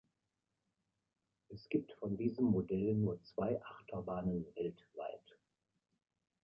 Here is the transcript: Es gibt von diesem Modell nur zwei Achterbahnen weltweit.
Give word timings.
Es 1.49 1.69
gibt 1.69 1.91
von 1.99 2.17
diesem 2.17 2.45
Modell 2.45 2.95
nur 2.95 3.21
zwei 3.21 3.63
Achterbahnen 3.63 4.47
weltweit. 4.55 5.37